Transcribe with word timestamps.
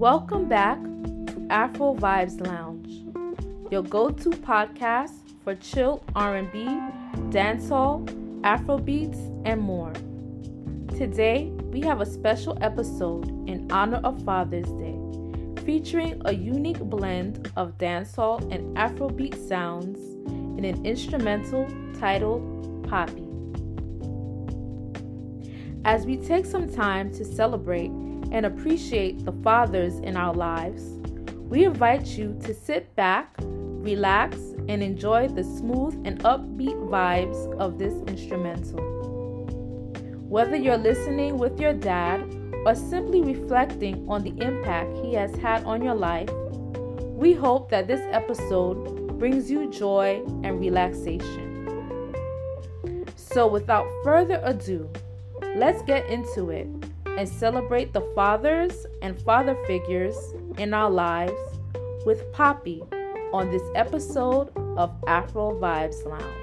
Welcome 0.00 0.48
back 0.48 0.82
to 0.82 1.46
Afro 1.50 1.94
Vibes 1.94 2.40
Lounge, 2.46 3.04
your 3.70 3.82
go-to 3.82 4.30
podcast 4.30 5.12
for 5.44 5.54
chill 5.56 6.02
R&B, 6.14 6.64
dancehall, 7.28 8.08
Afro 8.42 8.78
beats, 8.78 9.18
and 9.44 9.60
more. 9.60 9.92
Today, 10.96 11.50
we 11.64 11.82
have 11.82 12.00
a 12.00 12.06
special 12.06 12.56
episode 12.62 13.28
in 13.46 13.70
honor 13.70 14.00
of 14.02 14.24
Father's 14.24 14.70
Day, 14.70 14.98
featuring 15.66 16.22
a 16.24 16.32
unique 16.32 16.80
blend 16.80 17.52
of 17.56 17.76
dancehall 17.76 18.40
and 18.50 18.74
Afrobeat 18.78 19.36
sounds 19.46 19.98
in 20.58 20.64
an 20.64 20.82
instrumental 20.86 21.68
titled 21.98 22.40
Papi. 22.86 23.26
As 25.84 26.06
we 26.06 26.16
take 26.16 26.46
some 26.46 26.72
time 26.72 27.12
to 27.12 27.22
celebrate 27.22 27.90
and 28.32 28.46
appreciate 28.46 29.24
the 29.24 29.32
fathers 29.42 29.98
in 30.00 30.16
our 30.16 30.34
lives, 30.34 30.82
we 31.48 31.64
invite 31.64 32.06
you 32.06 32.38
to 32.44 32.54
sit 32.54 32.94
back, 32.94 33.34
relax, 33.38 34.36
and 34.68 34.82
enjoy 34.82 35.26
the 35.28 35.42
smooth 35.42 35.94
and 36.06 36.20
upbeat 36.20 36.78
vibes 36.88 37.52
of 37.58 37.78
this 37.78 37.94
instrumental. 38.06 38.78
Whether 40.28 40.56
you're 40.56 40.76
listening 40.76 41.38
with 41.38 41.58
your 41.58 41.72
dad 41.72 42.22
or 42.64 42.74
simply 42.74 43.20
reflecting 43.20 44.08
on 44.08 44.22
the 44.22 44.34
impact 44.44 44.96
he 44.98 45.14
has 45.14 45.34
had 45.36 45.64
on 45.64 45.82
your 45.82 45.96
life, 45.96 46.30
we 47.02 47.32
hope 47.32 47.68
that 47.70 47.88
this 47.88 48.00
episode 48.12 49.18
brings 49.18 49.50
you 49.50 49.70
joy 49.70 50.22
and 50.44 50.60
relaxation. 50.60 52.14
So, 53.16 53.46
without 53.46 53.86
further 54.04 54.40
ado, 54.44 54.88
let's 55.56 55.82
get 55.82 56.06
into 56.06 56.50
it 56.50 56.68
and 57.20 57.28
celebrate 57.28 57.92
the 57.92 58.00
fathers 58.14 58.86
and 59.02 59.20
father 59.20 59.54
figures 59.66 60.16
in 60.56 60.72
our 60.72 60.90
lives 60.90 61.34
with 62.06 62.24
Papi 62.32 62.80
on 63.34 63.50
this 63.50 63.62
episode 63.74 64.48
of 64.78 64.90
Afro 65.06 65.50
Vibes 65.60 66.02
Lounge. 66.06 66.39